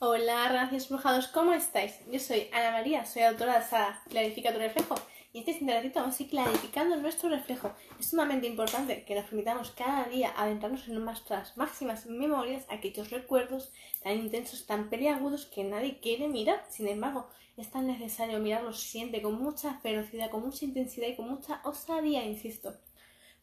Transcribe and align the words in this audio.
Hola, 0.00 0.48
gracias 0.48 0.88
brujados, 0.88 1.28
¿cómo 1.28 1.52
estáis? 1.52 2.00
Yo 2.10 2.18
soy 2.18 2.48
Ana 2.52 2.72
María, 2.72 3.06
soy 3.06 3.22
autora 3.22 3.60
de 3.60 3.64
Sara, 3.64 4.02
Clarifica 4.10 4.52
tu 4.52 4.58
reflejo. 4.58 4.96
Y 5.32 5.48
este 5.48 5.72
ratito 5.72 6.00
vamos 6.00 6.18
a 6.18 6.22
ir 6.24 6.30
clarificando 6.30 6.96
nuestro 6.96 7.28
reflejo. 7.28 7.70
Es 8.00 8.10
sumamente 8.10 8.48
importante 8.48 9.04
que 9.04 9.14
nos 9.14 9.26
permitamos 9.26 9.70
cada 9.70 10.06
día 10.06 10.34
adentrarnos 10.36 10.88
en 10.88 11.02
nuestras 11.02 11.56
máximas 11.56 12.06
memorias, 12.06 12.66
aquellos 12.70 13.10
recuerdos 13.10 13.70
tan 14.02 14.14
intensos, 14.14 14.66
tan 14.66 14.90
peliagudos 14.90 15.46
que 15.46 15.62
nadie 15.62 16.00
quiere 16.00 16.26
mirar. 16.26 16.64
Sin 16.68 16.88
embargo, 16.88 17.28
es 17.56 17.70
tan 17.70 17.86
necesario 17.86 18.40
mirarlos 18.40 18.80
siempre 18.80 19.22
con 19.22 19.40
mucha 19.40 19.78
ferocidad, 19.78 20.28
con 20.28 20.42
mucha 20.42 20.64
intensidad 20.64 21.06
y 21.06 21.14
con 21.14 21.28
mucha 21.28 21.60
osadía, 21.62 22.24
insisto. 22.24 22.74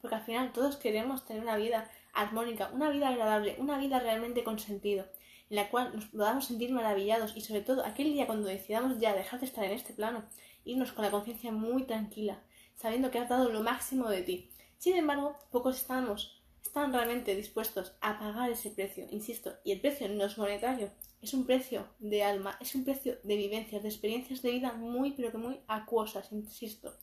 Porque 0.01 0.15
al 0.15 0.25
final 0.25 0.51
todos 0.51 0.75
queremos 0.75 1.25
tener 1.25 1.43
una 1.43 1.55
vida 1.55 1.89
armónica, 2.13 2.69
una 2.73 2.89
vida 2.89 3.07
agradable, 3.07 3.55
una 3.57 3.77
vida 3.77 3.99
realmente 3.99 4.43
con 4.43 4.59
sentido 4.59 5.05
en 5.51 5.57
la 5.57 5.69
cual 5.69 5.91
nos 5.93 6.05
podamos 6.05 6.45
sentir 6.45 6.71
maravillados 6.71 7.35
y 7.35 7.41
sobre 7.41 7.59
todo 7.59 7.85
aquel 7.85 8.13
día 8.13 8.25
cuando 8.25 8.47
decidamos 8.47 8.99
ya 8.99 9.13
dejar 9.13 9.41
de 9.41 9.47
estar 9.47 9.65
en 9.65 9.73
este 9.73 9.91
plano, 9.91 10.23
irnos 10.63 10.93
con 10.93 11.03
la 11.03 11.11
conciencia 11.11 11.51
muy 11.51 11.83
tranquila, 11.83 12.41
sabiendo 12.77 13.11
que 13.11 13.19
has 13.19 13.27
dado 13.27 13.49
lo 13.49 13.61
máximo 13.61 14.09
de 14.09 14.21
ti. 14.21 14.49
Sin 14.77 14.95
embargo, 14.95 15.37
pocos 15.51 15.75
estamos, 15.75 16.41
están 16.63 16.93
realmente 16.93 17.35
dispuestos 17.35 17.97
a 17.99 18.17
pagar 18.17 18.49
ese 18.49 18.71
precio, 18.71 19.05
insisto, 19.11 19.51
y 19.65 19.73
el 19.73 19.81
precio 19.81 20.07
no 20.07 20.23
es 20.23 20.37
monetario, 20.37 20.89
es 21.21 21.33
un 21.33 21.45
precio 21.45 21.85
de 21.99 22.23
alma, 22.23 22.57
es 22.61 22.73
un 22.73 22.85
precio 22.85 23.17
de 23.21 23.35
vivencias, 23.35 23.83
de 23.83 23.89
experiencias 23.89 24.41
de 24.41 24.51
vida 24.51 24.71
muy, 24.71 25.11
pero 25.11 25.31
que 25.31 25.37
muy 25.37 25.59
acuosas, 25.67 26.31
insisto. 26.31 26.95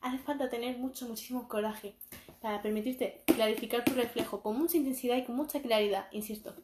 Hace 0.00 0.18
falta 0.18 0.48
tener 0.48 0.78
mucho, 0.78 1.08
muchísimo 1.08 1.48
coraje 1.48 1.96
para 2.40 2.62
permitirte 2.62 3.24
clarificar 3.26 3.84
tu 3.84 3.94
reflejo 3.94 4.40
con 4.42 4.56
mucha 4.56 4.76
intensidad 4.76 5.16
y 5.16 5.24
con 5.24 5.34
mucha 5.34 5.60
claridad, 5.60 6.06
insisto. 6.12 6.54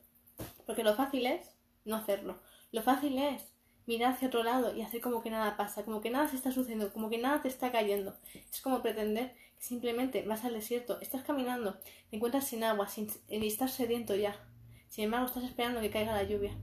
Porque 0.66 0.84
lo 0.84 0.94
fácil 0.94 1.26
es 1.26 1.56
no 1.84 1.96
hacerlo. 1.96 2.40
Lo 2.72 2.82
fácil 2.82 3.18
es 3.18 3.56
mirar 3.86 4.12
hacia 4.12 4.28
otro 4.28 4.42
lado 4.42 4.74
y 4.74 4.82
hacer 4.82 5.00
como 5.00 5.22
que 5.22 5.30
nada 5.30 5.56
pasa, 5.56 5.84
como 5.84 6.00
que 6.00 6.10
nada 6.10 6.28
se 6.28 6.36
está 6.36 6.50
sucediendo, 6.50 6.92
como 6.92 7.08
que 7.08 7.18
nada 7.18 7.40
te 7.40 7.48
está 7.48 7.70
cayendo. 7.70 8.16
Es 8.34 8.60
como 8.60 8.82
pretender 8.82 9.32
que 9.56 9.62
simplemente 9.62 10.22
vas 10.22 10.44
al 10.44 10.54
desierto, 10.54 11.00
estás 11.00 11.22
caminando, 11.22 11.78
te 12.10 12.16
encuentras 12.16 12.46
sin 12.46 12.64
agua, 12.64 12.88
sin, 12.88 13.08
y 13.28 13.46
estás 13.46 13.72
sediento 13.72 14.14
ya. 14.16 14.36
Sin 14.88 15.04
embargo, 15.04 15.26
estás 15.26 15.44
esperando 15.44 15.80
que 15.80 15.90
caiga 15.90 16.12
la 16.12 16.24
lluvia. 16.24 16.56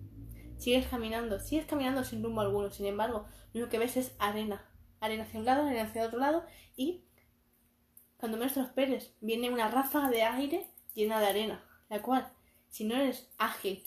Sigues 0.57 0.87
caminando, 0.87 1.39
sigues 1.39 1.65
caminando 1.65 2.03
sin 2.03 2.23
rumbo 2.23 2.41
alguno. 2.41 2.71
Sin 2.71 2.85
embargo, 2.85 3.25
lo 3.53 3.69
que 3.69 3.79
ves 3.79 3.97
es 3.97 4.15
arena. 4.19 4.65
Arena 4.99 5.23
hacia 5.23 5.39
un 5.39 5.45
lado, 5.45 5.65
arena 5.65 5.83
hacia 5.83 6.05
otro 6.05 6.19
lado 6.19 6.45
y 6.75 7.03
cuando 8.17 8.37
menos 8.37 8.53
te 8.53 8.61
lo 8.61 8.65
esperes, 8.65 9.13
viene 9.19 9.49
una 9.49 9.69
ráfaga 9.69 10.09
de 10.09 10.23
aire 10.23 10.69
llena 10.93 11.19
de 11.19 11.27
arena, 11.27 11.65
la 11.89 12.01
cual, 12.01 12.31
si 12.69 12.85
no 12.85 12.95
eres 12.95 13.29
ágil 13.37 13.83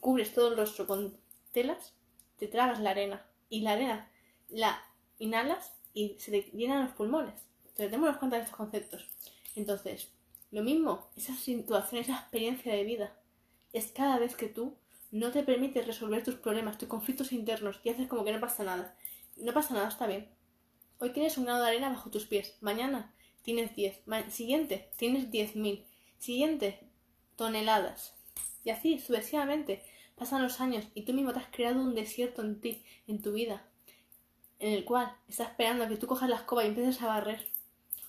cubres 0.00 0.34
todo 0.34 0.48
el 0.48 0.56
rostro 0.56 0.86
con 0.86 1.16
telas, 1.52 1.94
te 2.38 2.48
tragas 2.48 2.80
la 2.80 2.90
arena. 2.90 3.24
Y 3.50 3.62
la 3.62 3.72
arena 3.72 4.10
la 4.48 4.82
inhalas 5.18 5.72
y 5.94 6.16
se 6.18 6.30
te 6.30 6.42
llenan 6.56 6.84
los 6.84 6.94
pulmones. 6.94 7.34
Entonces, 7.62 7.90
démonos 7.90 8.16
cuenta 8.16 8.36
de 8.36 8.42
estos 8.42 8.56
conceptos. 8.56 9.08
Entonces, 9.54 10.12
lo 10.50 10.62
mismo, 10.62 11.10
esa 11.16 11.34
situación, 11.34 12.00
esa 12.00 12.18
experiencia 12.18 12.72
de 12.72 12.84
vida, 12.84 13.18
es 13.72 13.92
cada 13.92 14.18
vez 14.18 14.34
que 14.34 14.48
tú 14.48 14.76
no 15.10 15.30
te 15.30 15.42
permites 15.42 15.86
resolver 15.86 16.22
tus 16.22 16.36
problemas, 16.36 16.78
tus 16.78 16.88
conflictos 16.88 17.32
internos 17.32 17.80
y 17.84 17.90
haces 17.90 18.08
como 18.08 18.24
que 18.24 18.32
no 18.32 18.40
pasa 18.40 18.64
nada. 18.64 18.96
No 19.36 19.52
pasa 19.52 19.74
nada, 19.74 19.88
está 19.88 20.06
bien. 20.06 20.28
Hoy 20.98 21.10
tienes 21.10 21.38
un 21.38 21.44
grado 21.44 21.62
de 21.62 21.68
arena 21.68 21.90
bajo 21.90 22.10
tus 22.10 22.26
pies. 22.26 22.56
Mañana 22.60 23.14
tienes 23.42 23.74
10. 23.74 24.02
Siguiente, 24.30 24.90
tienes 24.96 25.30
10.000. 25.30 25.84
Siguiente, 26.18 26.80
toneladas. 27.36 28.17
Y 28.68 28.70
así 28.70 28.98
sucesivamente 28.98 29.82
pasan 30.14 30.42
los 30.42 30.60
años 30.60 30.84
y 30.92 31.06
tú 31.06 31.14
mismo 31.14 31.32
te 31.32 31.38
has 31.38 31.46
creado 31.46 31.80
un 31.80 31.94
desierto 31.94 32.42
en 32.42 32.60
ti, 32.60 32.84
en 33.06 33.22
tu 33.22 33.32
vida, 33.32 33.66
en 34.58 34.74
el 34.74 34.84
cual 34.84 35.16
estás 35.26 35.48
esperando 35.48 35.84
a 35.84 35.88
que 35.88 35.96
tú 35.96 36.06
cojas 36.06 36.28
la 36.28 36.36
escoba 36.36 36.64
y 36.64 36.66
empieces 36.66 37.00
a 37.00 37.06
barrer. 37.06 37.48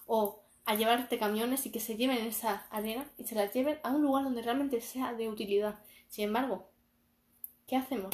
O 0.06 0.44
a 0.66 0.76
llevarte 0.76 1.18
camiones 1.18 1.66
y 1.66 1.72
que 1.72 1.80
se 1.80 1.96
lleven 1.96 2.18
esa 2.28 2.68
arena 2.72 3.10
y 3.18 3.24
se 3.24 3.36
la 3.36 3.50
lleven 3.50 3.80
a 3.84 3.92
un 3.92 4.02
lugar 4.02 4.26
donde 4.26 4.42
realmente 4.42 4.82
sea 4.82 5.14
de 5.14 5.30
utilidad. 5.30 5.80
Sin 6.10 6.26
embargo, 6.26 6.70
¿qué 7.66 7.78
hacemos? 7.78 8.14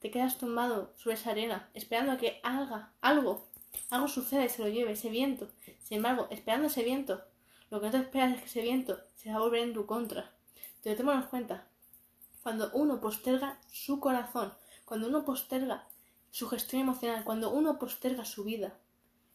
Te 0.00 0.10
quedas 0.10 0.38
tumbado 0.38 0.94
sobre 0.96 1.16
esa 1.16 1.32
arena, 1.32 1.68
esperando 1.74 2.12
a 2.12 2.16
que 2.16 2.40
haga 2.42 2.94
algo, 3.02 3.50
algo 3.90 4.08
suceda 4.08 4.46
y 4.46 4.48
se 4.48 4.62
lo 4.62 4.68
lleve, 4.70 4.92
ese 4.92 5.10
viento. 5.10 5.50
Sin 5.80 5.98
embargo, 5.98 6.26
esperando 6.30 6.68
ese 6.68 6.84
viento, 6.84 7.22
lo 7.68 7.80
que 7.80 7.86
no 7.88 7.92
te 7.92 7.98
esperas 7.98 8.32
es 8.32 8.40
que 8.40 8.46
ese 8.46 8.62
viento 8.62 8.98
se 9.14 9.28
va 9.28 9.36
a 9.36 9.40
volver 9.40 9.60
en 9.60 9.74
tu 9.74 9.84
contra. 9.84 10.32
Entonces, 10.76 10.96
démonos 10.96 11.26
cuenta 11.26 11.68
cuando 12.42 12.70
uno 12.72 13.00
posterga 13.00 13.58
su 13.70 14.00
corazón, 14.00 14.52
cuando 14.84 15.08
uno 15.08 15.24
posterga 15.24 15.86
su 16.30 16.48
gestión 16.48 16.82
emocional, 16.82 17.24
cuando 17.24 17.50
uno 17.50 17.78
posterga 17.78 18.24
su 18.24 18.44
vida, 18.44 18.78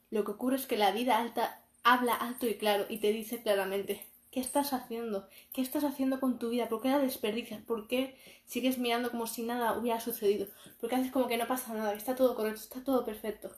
lo 0.10 0.24
que 0.24 0.32
ocurre 0.32 0.58
es 0.58 0.66
que 0.66 0.78
la 0.78 0.92
vida 0.92 1.18
alta 1.18 1.62
habla 1.84 2.16
alto 2.16 2.48
y 2.48 2.58
claro 2.58 2.86
y 2.90 2.98
te 2.98 3.12
dice 3.14 3.42
claramente 3.42 4.06
¿qué 4.32 4.42
estás 4.42 4.74
haciendo? 4.74 5.28
¿Qué 5.54 5.62
estás 5.62 5.84
haciendo 5.84 6.20
con 6.20 6.38
tu 6.38 6.50
vida? 6.50 6.70
¿Por 6.70 6.82
qué 6.82 6.90
la 6.90 7.00
desperdicias? 7.00 7.62
¿Por 7.64 7.88
qué 7.88 8.18
sigues 8.46 8.78
mirando 8.78 9.10
como 9.10 9.26
si 9.26 9.44
nada 9.44 9.78
hubiera 9.78 10.00
sucedido? 10.00 10.48
¿Por 10.80 10.90
qué 10.90 10.96
haces 10.96 11.12
como 11.12 11.28
que 11.28 11.38
no 11.38 11.48
pasa 11.48 11.74
nada? 11.74 11.94
Está 11.94 12.16
todo 12.16 12.36
correcto, 12.36 12.62
está 12.62 12.84
todo 12.84 13.06
perfecto. 13.06 13.50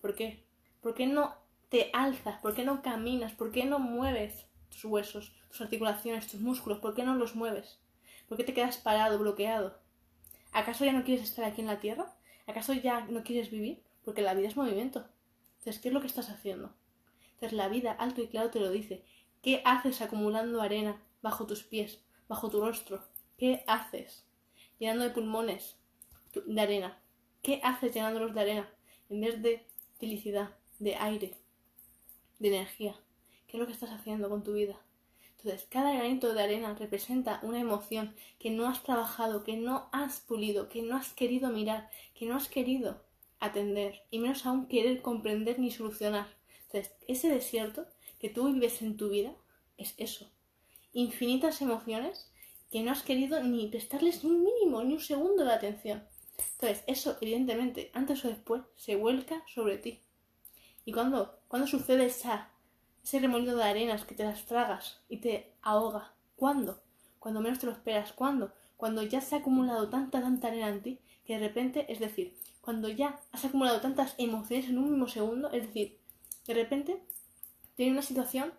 ¿Por 0.00 0.14
qué? 0.14 0.44
¿Por 0.80 0.94
qué 0.94 1.06
no 1.06 1.34
te 1.68 1.90
alzas? 1.92 2.40
¿Por 2.40 2.54
qué 2.54 2.64
no 2.64 2.82
caminas? 2.82 3.32
¿Por 3.32 3.52
qué 3.52 3.64
no 3.64 3.78
mueves 3.78 4.46
tus 4.70 4.84
huesos, 4.84 5.32
tus 5.50 5.60
articulaciones, 5.60 6.28
tus 6.28 6.40
músculos? 6.40 6.78
¿Por 6.78 6.94
qué 6.94 7.04
no 7.04 7.14
los 7.14 7.34
mueves? 7.34 7.78
¿Por 8.30 8.36
qué 8.36 8.44
te 8.44 8.54
quedas 8.54 8.76
parado, 8.76 9.18
bloqueado? 9.18 9.76
¿Acaso 10.52 10.84
ya 10.84 10.92
no 10.92 11.02
quieres 11.02 11.24
estar 11.24 11.44
aquí 11.44 11.62
en 11.62 11.66
la 11.66 11.80
Tierra? 11.80 12.14
¿Acaso 12.46 12.72
ya 12.74 13.00
no 13.06 13.24
quieres 13.24 13.50
vivir? 13.50 13.82
Porque 14.04 14.22
la 14.22 14.34
vida 14.34 14.46
es 14.46 14.56
movimiento. 14.56 15.04
Entonces, 15.58 15.82
¿qué 15.82 15.88
es 15.88 15.94
lo 15.94 16.00
que 16.00 16.06
estás 16.06 16.30
haciendo? 16.30 16.72
Entonces, 17.32 17.54
la 17.54 17.66
vida, 17.66 17.90
alto 17.90 18.22
y 18.22 18.28
claro, 18.28 18.52
te 18.52 18.60
lo 18.60 18.70
dice. 18.70 19.04
¿Qué 19.42 19.62
haces 19.64 20.00
acumulando 20.00 20.62
arena 20.62 21.02
bajo 21.22 21.44
tus 21.44 21.64
pies, 21.64 22.04
bajo 22.28 22.48
tu 22.50 22.60
rostro? 22.60 23.04
¿Qué 23.36 23.64
haces? 23.66 24.24
Llenando 24.78 25.02
de 25.02 25.10
pulmones 25.10 25.74
de 26.32 26.60
arena. 26.60 27.02
¿Qué 27.42 27.60
haces 27.64 27.92
llenándolos 27.92 28.32
de 28.32 28.42
arena? 28.42 28.70
En 29.08 29.22
vez 29.22 29.42
de 29.42 29.66
felicidad, 29.98 30.56
de 30.78 30.94
aire, 30.94 31.36
de 32.38 32.46
energía. 32.46 32.94
¿Qué 33.48 33.56
es 33.56 33.60
lo 33.60 33.66
que 33.66 33.72
estás 33.72 33.90
haciendo 33.90 34.28
con 34.28 34.44
tu 34.44 34.52
vida? 34.52 34.80
Entonces, 35.42 35.66
cada 35.70 35.94
granito 35.94 36.34
de 36.34 36.42
arena 36.42 36.74
representa 36.74 37.40
una 37.42 37.60
emoción 37.60 38.14
que 38.38 38.50
no 38.50 38.68
has 38.68 38.82
trabajado, 38.82 39.42
que 39.42 39.56
no 39.56 39.88
has 39.90 40.20
pulido, 40.20 40.68
que 40.68 40.82
no 40.82 40.96
has 40.96 41.14
querido 41.14 41.48
mirar, 41.48 41.90
que 42.14 42.26
no 42.26 42.36
has 42.36 42.48
querido 42.48 43.02
atender, 43.38 44.02
y 44.10 44.18
menos 44.18 44.44
aún 44.44 44.66
querer 44.66 45.00
comprender 45.00 45.58
ni 45.58 45.70
solucionar. 45.70 46.26
Entonces, 46.66 46.92
ese 47.08 47.30
desierto 47.30 47.86
que 48.18 48.28
tú 48.28 48.52
vives 48.52 48.82
en 48.82 48.98
tu 48.98 49.08
vida 49.08 49.34
es 49.78 49.94
eso. 49.96 50.30
Infinitas 50.92 51.62
emociones 51.62 52.30
que 52.70 52.82
no 52.82 52.92
has 52.92 53.02
querido 53.02 53.42
ni 53.42 53.66
prestarles 53.68 54.22
ni 54.22 54.30
un 54.30 54.44
mínimo, 54.44 54.82
ni 54.84 54.92
un 54.92 55.00
segundo 55.00 55.44
de 55.44 55.52
atención. 55.52 56.04
Entonces, 56.52 56.84
eso, 56.86 57.16
evidentemente, 57.22 57.90
antes 57.94 58.22
o 58.26 58.28
después, 58.28 58.62
se 58.76 58.96
vuelca 58.96 59.42
sobre 59.46 59.78
ti. 59.78 60.02
Y 60.84 60.92
cuando, 60.92 61.40
cuando 61.48 61.66
sucede 61.66 62.04
esa 62.06 62.50
ese 63.02 63.20
remolino 63.20 63.56
de 63.56 63.64
arenas 63.64 64.04
que 64.04 64.14
te 64.14 64.24
las 64.24 64.44
tragas 64.46 65.00
y 65.08 65.18
te 65.18 65.52
ahoga. 65.62 66.12
¿Cuándo? 66.36 66.80
Cuando 67.18 67.40
menos 67.40 67.58
te 67.58 67.66
lo 67.66 67.72
esperas. 67.72 68.12
¿Cuándo? 68.12 68.52
Cuando 68.76 69.02
ya 69.02 69.20
se 69.20 69.34
ha 69.34 69.38
acumulado 69.38 69.88
tanta, 69.88 70.20
tanta 70.20 70.48
arena 70.48 70.68
en 70.68 70.82
ti 70.82 70.98
que 71.24 71.38
de 71.38 71.46
repente, 71.46 71.86
es 71.92 72.00
decir, 72.00 72.34
cuando 72.60 72.88
ya 72.88 73.20
has 73.32 73.44
acumulado 73.44 73.80
tantas 73.80 74.14
emociones 74.18 74.68
en 74.68 74.78
un 74.78 74.90
mismo 74.90 75.08
segundo, 75.08 75.50
es 75.52 75.66
decir, 75.66 75.98
de 76.46 76.54
repente 76.54 77.02
tiene 77.76 77.92
una 77.92 78.02
situación 78.02 78.52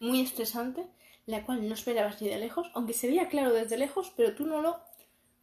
muy 0.00 0.20
estresante, 0.20 0.86
la 1.26 1.44
cual 1.44 1.68
no 1.68 1.74
esperabas 1.74 2.20
ni 2.20 2.28
de 2.28 2.38
lejos, 2.38 2.70
aunque 2.74 2.92
se 2.92 3.06
veía 3.06 3.28
claro 3.28 3.52
desde 3.52 3.78
lejos, 3.78 4.12
pero 4.16 4.34
tú 4.34 4.46
no 4.46 4.60
lo 4.60 4.80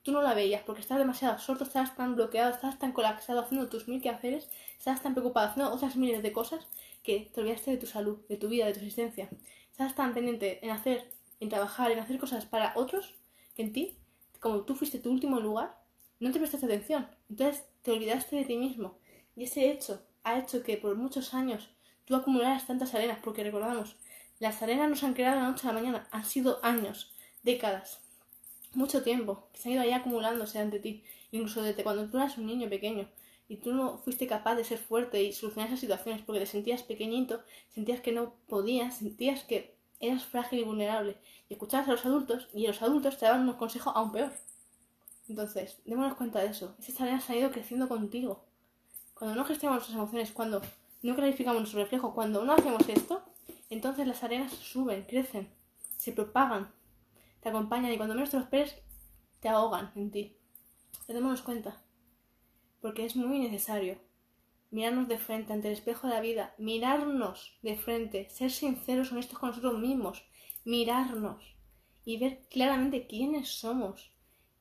tú 0.03 0.11
no 0.11 0.21
la 0.21 0.33
veías 0.33 0.61
porque 0.63 0.81
estabas 0.81 1.01
demasiado 1.01 1.33
absorto, 1.33 1.63
estabas 1.63 1.95
tan 1.95 2.15
bloqueado, 2.15 2.51
estabas 2.51 2.77
tan 2.77 2.91
colapsado 2.91 3.39
haciendo 3.39 3.69
tus 3.69 3.87
mil 3.87 4.01
quehaceres, 4.01 4.49
estabas 4.77 5.01
tan 5.01 5.13
preocupado 5.13 5.47
haciendo 5.47 5.73
otras 5.73 5.95
miles 5.95 6.21
de 6.21 6.33
cosas 6.33 6.67
que 7.03 7.29
te 7.33 7.41
olvidaste 7.41 7.71
de 7.71 7.77
tu 7.77 7.85
salud, 7.85 8.19
de 8.29 8.37
tu 8.37 8.47
vida, 8.47 8.65
de 8.65 8.73
tu 8.73 8.79
existencia. 8.79 9.29
Estabas 9.71 9.95
tan 9.95 10.13
pendiente 10.13 10.65
en 10.65 10.71
hacer, 10.71 11.11
en 11.39 11.49
trabajar, 11.49 11.91
en 11.91 11.99
hacer 11.99 12.17
cosas 12.17 12.45
para 12.45 12.73
otros, 12.75 13.13
que 13.55 13.61
en 13.61 13.73
ti, 13.73 13.97
como 14.39 14.61
tú 14.61 14.75
fuiste 14.75 14.99
tu 14.99 15.11
último 15.11 15.39
lugar, 15.39 15.77
no 16.19 16.31
te 16.31 16.39
prestaste 16.39 16.65
atención. 16.65 17.07
Entonces 17.29 17.65
te 17.81 17.91
olvidaste 17.91 18.37
de 18.37 18.45
ti 18.45 18.57
mismo. 18.57 18.97
Y 19.35 19.43
ese 19.43 19.69
hecho 19.69 20.01
ha 20.23 20.39
hecho 20.39 20.63
que 20.63 20.77
por 20.77 20.95
muchos 20.95 21.33
años 21.33 21.69
tú 22.05 22.15
acumularas 22.15 22.65
tantas 22.65 22.93
arenas, 22.95 23.19
porque 23.21 23.43
recordamos, 23.43 23.97
las 24.39 24.61
arenas 24.61 24.89
no 24.89 24.95
se 24.95 25.05
han 25.05 25.13
creado 25.13 25.35
de 25.35 25.41
la 25.43 25.49
noche 25.49 25.67
a 25.67 25.73
la 25.73 25.79
mañana, 25.79 26.07
han 26.11 26.25
sido 26.25 26.59
años, 26.63 27.13
décadas, 27.43 28.01
mucho 28.73 29.03
tiempo, 29.03 29.47
que 29.51 29.59
se 29.59 29.69
han 29.69 29.73
ido 29.73 29.83
ahí 29.83 29.91
acumulándose 29.91 30.59
ante 30.59 30.79
ti, 30.79 31.03
incluso 31.31 31.61
desde 31.61 31.83
cuando 31.83 32.09
tú 32.09 32.17
eras 32.17 32.37
un 32.37 32.45
niño 32.45 32.69
pequeño 32.69 33.09
y 33.47 33.57
tú 33.57 33.73
no 33.73 33.97
fuiste 33.97 34.27
capaz 34.27 34.55
de 34.55 34.63
ser 34.63 34.77
fuerte 34.77 35.21
y 35.21 35.33
solucionar 35.33 35.67
esas 35.67 35.81
situaciones 35.81 36.21
porque 36.21 36.39
te 36.39 36.45
sentías 36.45 36.83
pequeñito, 36.83 37.41
sentías 37.69 38.01
que 38.01 38.11
no 38.11 38.35
podías, 38.47 38.97
sentías 38.97 39.43
que 39.43 39.75
eras 39.99 40.25
frágil 40.25 40.59
y 40.59 40.63
vulnerable 40.63 41.17
y 41.49 41.53
escuchabas 41.53 41.87
a 41.87 41.91
los 41.91 42.05
adultos 42.05 42.49
y 42.53 42.67
los 42.67 42.81
adultos 42.81 43.17
te 43.17 43.25
daban 43.25 43.41
unos 43.41 43.55
consejos 43.55 43.93
aún 43.95 44.11
peor. 44.11 44.31
Entonces, 45.29 45.81
démonos 45.85 46.15
cuenta 46.15 46.39
de 46.39 46.47
eso. 46.47 46.75
Esas 46.79 46.99
arenas 47.01 47.29
han 47.29 47.37
ido 47.37 47.51
creciendo 47.51 47.87
contigo. 47.87 48.45
Cuando 49.13 49.35
no 49.35 49.45
gestionamos 49.45 49.81
nuestras 49.81 49.97
emociones, 49.97 50.31
cuando 50.31 50.61
no 51.01 51.15
clarificamos 51.15 51.61
nuestro 51.61 51.79
reflejo, 51.79 52.13
cuando 52.13 52.43
no 52.43 52.53
hacemos 52.53 52.87
esto, 52.89 53.23
entonces 53.69 54.07
las 54.07 54.23
arenas 54.23 54.51
suben, 54.51 55.03
crecen, 55.03 55.49
se 55.97 56.11
propagan, 56.11 56.71
te 57.41 57.49
acompañan 57.49 57.91
y 57.91 57.97
cuando 57.97 58.15
menos 58.15 58.29
te 58.29 58.37
los 58.37 58.45
esperes, 58.45 58.75
te 59.39 59.49
ahogan 59.49 59.91
en 59.95 60.11
ti. 60.11 60.37
Démonos 61.07 61.41
cuenta. 61.41 61.82
Porque 62.83 63.05
es 63.05 63.15
muy 63.15 63.39
necesario 63.39 63.97
mirarnos 64.69 65.07
de 65.07 65.17
frente 65.17 65.53
ante 65.53 65.69
el 65.69 65.73
espejo 65.73 66.07
de 66.07 66.15
la 66.15 66.19
vida, 66.19 66.53
mirarnos 66.57 67.57
de 67.61 67.77
frente, 67.77 68.29
ser 68.29 68.51
sinceros, 68.51 69.13
honestos 69.13 69.39
con 69.39 69.51
nosotros 69.51 69.79
mismos, 69.79 70.25
mirarnos 70.65 71.55
y 72.03 72.17
ver 72.17 72.41
claramente 72.49 73.07
quiénes 73.07 73.47
somos. 73.47 74.11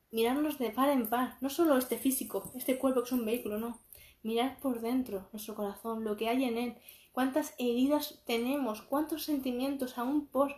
Mirarnos 0.09 0.57
de 0.57 0.69
par 0.69 0.87
en 0.87 1.09
par, 1.09 1.35
no 1.41 1.49
solo 1.49 1.77
este 1.77 1.97
físico, 1.97 2.49
este 2.55 2.77
cuerpo 2.77 3.01
que 3.01 3.07
es 3.07 3.11
un 3.11 3.25
vehículo, 3.25 3.59
no. 3.59 3.81
Mirar 4.21 4.57
por 4.61 4.79
dentro, 4.79 5.27
nuestro 5.33 5.53
corazón, 5.53 6.05
lo 6.05 6.15
que 6.15 6.29
hay 6.29 6.45
en 6.45 6.57
él, 6.57 6.75
cuántas 7.11 7.53
heridas 7.57 8.21
tenemos, 8.25 8.81
cuántos 8.83 9.25
sentimientos 9.25 9.97
aún 9.97 10.27
por 10.27 10.55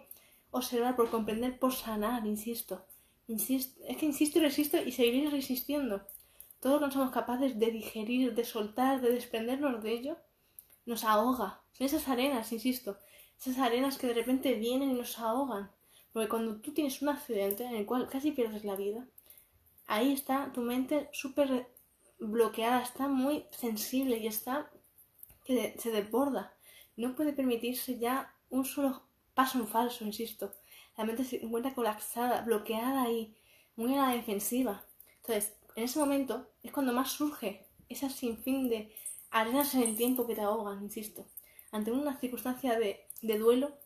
observar, 0.52 0.96
por 0.96 1.10
comprender, 1.10 1.58
por 1.58 1.74
sanar, 1.74 2.28
insisto. 2.28 2.86
Insisto, 3.28 3.82
es 3.88 3.98
que 3.98 4.06
insisto 4.06 4.38
y 4.38 4.44
resisto 4.44 4.78
y 4.78 4.92
seguiré 4.92 5.32
resistiendo 5.32 6.06
todo 6.66 6.80
lo 6.80 6.88
que 6.88 6.94
somos 6.94 7.12
capaces 7.12 7.60
de 7.60 7.70
digerir, 7.70 8.34
de 8.34 8.44
soltar, 8.44 9.00
de 9.00 9.12
desprendernos 9.12 9.84
de 9.84 9.92
ello, 9.92 10.18
nos 10.88 11.04
ahoga. 11.04 11.62
Son 11.74 11.86
esas 11.86 12.08
arenas, 12.08 12.52
insisto, 12.52 12.98
esas 13.38 13.60
arenas 13.60 14.00
que 14.00 14.08
de 14.08 14.16
repente 14.16 14.56
vienen 14.56 14.90
y 14.90 14.94
nos 14.96 15.20
ahogan. 15.20 15.70
Porque 16.12 16.28
cuando 16.28 16.56
tú 16.62 16.74
tienes 16.74 17.04
un 17.04 17.10
accidente 17.10 17.66
en 17.66 17.76
el 17.76 17.86
cual 17.86 18.10
casi 18.10 18.32
pierdes 18.32 18.66
la 18.66 18.76
vida, 18.76 19.08
ahí 19.86 20.12
está 20.12 20.52
tu 20.54 20.62
mente 20.62 21.08
súper 21.14 21.68
bloqueada, 22.18 22.82
está 22.82 23.08
muy 23.08 23.46
sensible 23.52 24.18
y 24.18 24.26
está 24.26 24.72
que 25.44 25.76
se 25.78 25.92
desborda. 25.92 26.56
No 26.98 27.16
puede 27.16 27.34
permitirse 27.34 28.00
ya 28.00 28.34
un 28.50 28.66
solo 28.66 29.04
paso 29.36 29.60
en 29.60 29.68
falso, 29.68 30.04
insisto. 30.04 30.52
La 30.98 31.04
mente 31.04 31.26
se 31.26 31.46
encuentra 31.46 31.76
colapsada, 31.76 32.42
bloqueada 32.42 33.04
ahí, 33.04 33.38
muy 33.76 33.94
a 33.94 34.08
la 34.08 34.16
defensiva. 34.16 34.84
Entonces, 35.18 35.54
en 35.76 35.84
ese 35.84 36.00
momento 36.00 36.50
es 36.64 36.72
cuando 36.72 36.94
más 36.94 37.12
surge 37.12 37.68
esa 37.90 38.10
sinfín 38.10 38.70
de 38.70 38.94
arenas 39.30 39.76
en 39.76 39.84
el 39.84 39.96
tiempo 39.96 40.26
que 40.26 40.36
te 40.36 40.42
ahogan, 40.42 40.82
insisto, 40.82 41.28
ante 41.72 41.92
una 41.92 42.18
circunstancia 42.18 42.80
de, 42.80 43.06
duelo 43.22 43.78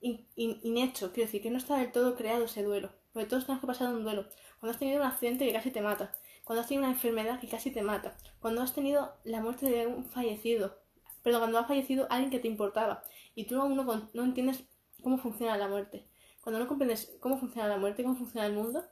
inhecho, 0.00 1.12
quiero 1.12 1.26
decir, 1.26 1.42
que 1.42 1.50
no 1.50 1.58
está 1.58 1.76
del 1.76 1.92
todo 1.92 2.16
creado 2.16 2.44
ese 2.44 2.62
duelo, 2.62 2.90
porque 3.12 3.28
todos 3.28 3.44
tenemos 3.44 3.60
que 3.60 3.66
pasar 3.66 3.94
un 3.94 4.02
duelo. 4.02 4.26
Cuando 4.58 4.72
has 4.72 4.78
tenido 4.78 5.00
un 5.00 5.06
accidente 5.06 5.46
que 5.46 5.52
casi 5.52 5.70
te 5.70 5.82
mata, 5.82 6.12
cuando 6.44 6.62
has 6.62 6.68
tenido 6.68 6.84
una 6.84 6.92
enfermedad 6.92 7.38
que 7.38 7.48
casi 7.48 7.70
te 7.70 7.82
mata, 7.82 8.16
cuando 8.40 8.62
has 8.62 8.74
tenido 8.74 9.14
la 9.24 9.40
muerte 9.40 9.66
de 9.66 9.86
un 9.86 10.04
fallecido, 10.06 10.78
pero 11.22 11.38
cuando 11.38 11.58
ha 11.58 11.64
fallecido 11.64 12.06
alguien 12.10 12.30
que 12.30 12.40
te 12.40 12.48
importaba 12.48 13.04
y 13.34 13.44
tú 13.44 13.60
aún 13.60 13.76
no, 13.76 13.84
no 14.12 14.24
entiendes 14.24 14.64
cómo 15.02 15.18
funciona 15.18 15.56
la 15.56 15.68
muerte, 15.68 16.08
cuando 16.40 16.58
no 16.58 16.66
comprendes 16.66 17.16
cómo 17.20 17.38
funciona 17.38 17.68
la 17.68 17.76
muerte, 17.76 18.02
cómo 18.02 18.16
funciona 18.16 18.46
el 18.46 18.54
mundo, 18.54 18.82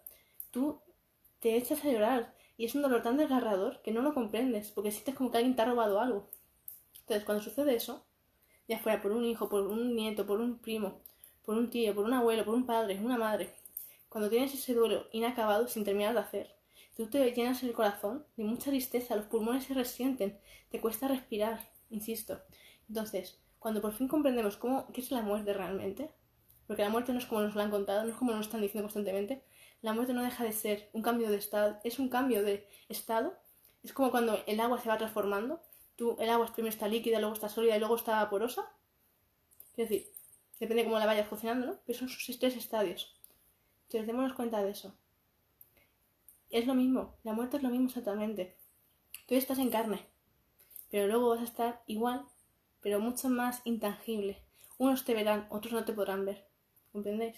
tú 0.51 0.81
te 1.41 1.57
echas 1.57 1.85
a 1.85 1.91
llorar 1.91 2.35
y 2.57 2.65
es 2.65 2.75
un 2.75 2.83
dolor 2.83 3.03
tan 3.03 3.17
desgarrador 3.17 3.81
que 3.83 3.93
no 3.93 4.03
lo 4.03 4.15
comprendes 4.15 4.71
porque 4.71 4.91
sientes 4.91 5.15
como 5.15 5.31
que 5.31 5.39
alguien 5.39 5.57
te 5.57 5.63
ha 5.63 5.67
robado 5.67 6.01
algo. 6.01 6.29
Entonces, 7.01 7.25
cuando 7.25 7.43
sucede 7.43 7.75
eso, 7.75 8.05
ya 8.67 8.79
fuera 8.79 9.01
por 9.01 9.13
un 9.13 9.25
hijo, 9.25 9.49
por 9.49 9.67
un 9.67 9.95
nieto, 9.95 10.27
por 10.27 10.41
un 10.41 10.59
primo, 10.59 11.01
por 11.45 11.57
un 11.57 11.71
tío, 11.71 11.95
por 11.95 12.05
un 12.05 12.13
abuelo, 12.13 12.45
por 12.45 12.55
un 12.55 12.67
padre, 12.67 13.01
una 13.03 13.17
madre, 13.17 13.55
cuando 14.09 14.31
tienes 14.31 14.55
ese 14.55 14.75
duelo 14.75 15.07
inacabado 15.13 15.69
sin 15.69 15.85
terminar 15.85 16.15
de 16.15 16.21
hacer, 16.21 16.57
tú 16.97 17.07
te 17.07 17.31
llenas 17.33 17.63
el 17.63 17.73
corazón 17.73 18.27
de 18.37 18.45
mucha 18.45 18.71
tristeza, 18.71 19.17
los 19.17 19.27
pulmones 19.27 19.65
se 19.65 19.75
resienten, 19.75 20.39
te 20.71 20.81
cuesta 20.81 21.09
respirar, 21.09 21.71
insisto. 21.91 22.41
Entonces, 22.89 23.39
cuando 23.59 23.81
por 23.81 23.93
fin 23.93 24.09
comprendemos 24.09 24.57
cómo, 24.57 24.87
qué 24.93 25.01
es 25.01 25.11
la 25.11 25.23
muerte 25.23 25.53
realmente, 25.53 26.11
porque 26.67 26.83
la 26.83 26.91
muerte 26.91 27.13
no 27.13 27.19
es 27.19 27.27
como 27.27 27.43
nos 27.43 27.55
lo 27.55 27.63
han 27.63 27.71
contado, 27.71 28.03
no 28.05 28.11
es 28.11 28.17
como 28.17 28.33
nos 28.33 28.47
están 28.47 28.61
diciendo 28.61 28.85
constantemente, 28.85 29.43
la 29.83 29.93
muerte 29.93 30.13
no 30.13 30.23
deja 30.23 30.45
de 30.45 30.53
ser 30.53 30.91
un 30.93 31.03
cambio 31.03 31.31
de 31.31 31.37
estado, 31.37 31.79
es 31.85 31.99
un 31.99 32.09
cambio 32.09 32.43
de 32.43 32.69
estado. 32.89 33.37
Es 33.83 33.93
como 33.93 34.11
cuando 34.11 34.43
el 34.47 34.61
agua 34.61 34.81
se 34.81 34.89
va 34.89 34.99
transformando. 34.99 35.63
Tú, 35.97 36.17
el 36.19 36.31
agua 36.31 36.53
primero 36.53 36.73
está 36.73 36.89
líquida, 36.89 37.21
luego 37.21 37.35
está 37.35 37.49
sólida 37.49 37.77
y 37.77 37.79
luego 37.79 37.97
está 37.97 38.23
vaporosa. 38.23 38.71
Es 39.77 39.89
decir, 39.89 40.13
depende 40.59 40.83
de 40.83 40.85
cómo 40.85 40.99
la 40.99 41.07
vayas 41.07 41.29
cocinando, 41.29 41.67
¿no? 41.67 41.79
Pero 41.87 41.99
son 41.99 42.09
sus 42.09 42.39
tres 42.39 42.57
estadios. 42.57 43.17
Entonces, 43.85 44.07
démonos 44.07 44.35
cuenta 44.35 44.63
de 44.63 44.71
eso. 44.71 44.95
Es 46.51 46.67
lo 46.67 46.75
mismo, 46.75 47.15
la 47.25 47.33
muerte 47.33 47.59
es 47.59 47.63
lo 47.63 47.69
mismo 47.69 47.89
exactamente. 47.89 48.57
Tú 49.27 49.35
estás 49.35 49.59
en 49.59 49.71
carne, 49.71 50.07
pero 50.91 51.07
luego 51.07 51.29
vas 51.29 51.41
a 51.41 51.45
estar 51.45 51.83
igual, 51.87 52.25
pero 52.81 53.01
mucho 53.01 53.29
más 53.29 53.61
intangible. 53.65 54.43
Unos 54.79 55.05
te 55.05 55.15
verán, 55.15 55.47
otros 55.51 55.73
no 55.73 55.85
te 55.85 55.93
podrán 55.93 56.25
ver. 56.25 56.47
¿Comprendéis? 56.93 57.37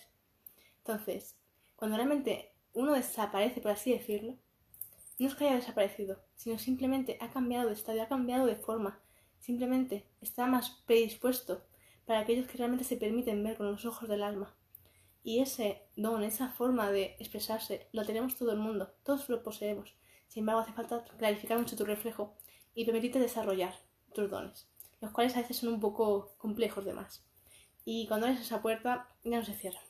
Entonces, 0.78 1.36
cuando 1.80 1.96
realmente 1.96 2.52
uno 2.74 2.92
desaparece, 2.92 3.62
por 3.62 3.70
así 3.70 3.90
decirlo, 3.90 4.36
no 5.18 5.26
es 5.26 5.34
que 5.34 5.46
haya 5.46 5.56
desaparecido, 5.56 6.20
sino 6.36 6.58
simplemente 6.58 7.16
ha 7.22 7.30
cambiado 7.30 7.68
de 7.68 7.72
estado, 7.72 8.02
ha 8.02 8.06
cambiado 8.06 8.44
de 8.44 8.54
forma. 8.54 9.00
Simplemente 9.38 10.06
está 10.20 10.44
más 10.44 10.82
predispuesto 10.84 11.64
para 12.04 12.20
aquellos 12.20 12.46
que 12.46 12.58
realmente 12.58 12.84
se 12.84 12.98
permiten 12.98 13.42
ver 13.42 13.56
con 13.56 13.72
los 13.72 13.86
ojos 13.86 14.10
del 14.10 14.22
alma. 14.22 14.54
Y 15.22 15.38
ese 15.40 15.86
don, 15.96 16.22
esa 16.22 16.50
forma 16.50 16.90
de 16.90 17.16
expresarse, 17.18 17.88
lo 17.92 18.04
tenemos 18.04 18.36
todo 18.36 18.52
el 18.52 18.58
mundo, 18.58 18.92
todos 19.02 19.30
lo 19.30 19.42
poseemos. 19.42 19.94
Sin 20.28 20.42
embargo, 20.42 20.60
hace 20.60 20.74
falta 20.74 21.02
clarificar 21.16 21.58
mucho 21.58 21.76
tu 21.76 21.86
reflejo 21.86 22.36
y 22.74 22.84
permitirte 22.84 23.20
desarrollar 23.20 23.74
tus 24.12 24.30
dones, 24.30 24.68
los 25.00 25.12
cuales 25.12 25.34
a 25.34 25.40
veces 25.40 25.56
son 25.56 25.70
un 25.70 25.80
poco 25.80 26.34
complejos 26.36 26.84
de 26.84 26.92
más. 26.92 27.24
Y 27.86 28.06
cuando 28.06 28.26
abres 28.26 28.42
esa 28.42 28.60
puerta, 28.60 29.08
ya 29.24 29.38
no 29.38 29.44
se 29.46 29.54
cierra 29.54 29.80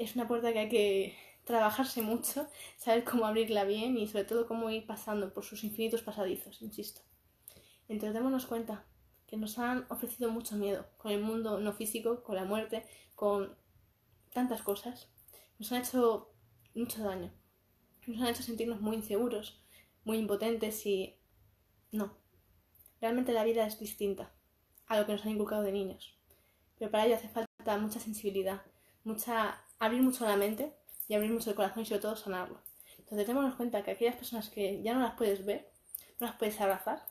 es 0.00 0.16
una 0.16 0.26
puerta 0.26 0.52
que 0.52 0.58
hay 0.58 0.68
que 0.70 1.14
trabajarse 1.44 2.00
mucho, 2.00 2.48
saber 2.78 3.04
cómo 3.04 3.26
abrirla 3.26 3.64
bien 3.64 3.98
y 3.98 4.08
sobre 4.08 4.24
todo 4.24 4.46
cómo 4.46 4.70
ir 4.70 4.86
pasando 4.86 5.32
por 5.34 5.44
sus 5.44 5.62
infinitos 5.62 6.02
pasadizos, 6.02 6.62
insisto. 6.62 7.02
Entonces 7.86 8.14
démonos 8.14 8.46
cuenta 8.46 8.86
que 9.26 9.36
nos 9.36 9.58
han 9.58 9.84
ofrecido 9.90 10.30
mucho 10.30 10.56
miedo 10.56 10.86
con 10.96 11.12
el 11.12 11.20
mundo 11.20 11.60
no 11.60 11.72
físico, 11.74 12.22
con 12.22 12.36
la 12.36 12.44
muerte, 12.44 12.86
con 13.14 13.54
tantas 14.32 14.62
cosas. 14.62 15.10
Nos 15.58 15.70
han 15.70 15.82
hecho 15.82 16.32
mucho 16.74 17.04
daño. 17.04 17.30
Nos 18.06 18.22
han 18.22 18.28
hecho 18.28 18.42
sentirnos 18.42 18.80
muy 18.80 18.96
inseguros, 18.96 19.62
muy 20.04 20.16
impotentes 20.16 20.86
y... 20.86 21.18
No. 21.92 22.16
Realmente 23.02 23.32
la 23.32 23.44
vida 23.44 23.66
es 23.66 23.78
distinta 23.78 24.32
a 24.86 24.98
lo 24.98 25.04
que 25.04 25.12
nos 25.12 25.22
han 25.26 25.32
inculcado 25.32 25.62
de 25.62 25.72
niños. 25.72 26.16
Pero 26.78 26.90
para 26.90 27.04
ello 27.04 27.16
hace 27.16 27.28
falta 27.28 27.76
mucha 27.76 28.00
sensibilidad, 28.00 28.62
mucha 29.04 29.62
abrir 29.80 30.02
mucho 30.02 30.24
la 30.24 30.36
mente 30.36 30.72
y 31.08 31.14
abrir 31.14 31.32
mucho 31.32 31.50
el 31.50 31.56
corazón 31.56 31.82
y 31.82 31.86
sobre 31.86 32.02
todo 32.02 32.14
sanarlo. 32.14 32.62
Entonces 32.98 33.26
démonos 33.26 33.56
cuenta 33.56 33.82
que 33.82 33.90
aquellas 33.90 34.14
personas 34.14 34.48
que 34.50 34.80
ya 34.82 34.94
no 34.94 35.00
las 35.00 35.14
puedes 35.14 35.44
ver, 35.44 35.68
no 36.20 36.28
las 36.28 36.36
puedes 36.36 36.60
abrazar, 36.60 37.04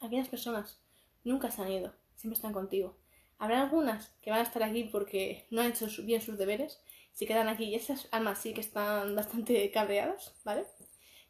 aquellas 0.00 0.28
personas 0.28 0.82
nunca 1.24 1.50
se 1.50 1.62
han 1.62 1.72
ido, 1.72 1.94
siempre 2.16 2.34
están 2.36 2.52
contigo. 2.52 2.98
Habrá 3.38 3.62
algunas 3.62 4.08
que 4.20 4.30
van 4.30 4.40
a 4.40 4.42
estar 4.42 4.62
aquí 4.62 4.84
porque 4.84 5.46
no 5.50 5.62
han 5.62 5.68
hecho 5.68 5.86
bien 6.02 6.20
sus 6.20 6.36
deberes, 6.36 6.82
se 7.12 7.26
quedan 7.26 7.48
aquí 7.48 7.64
y 7.64 7.74
esas 7.74 8.08
almas 8.10 8.38
sí 8.38 8.52
que 8.52 8.60
están 8.60 9.14
bastante 9.14 9.70
cabreadas, 9.70 10.34
¿vale? 10.44 10.66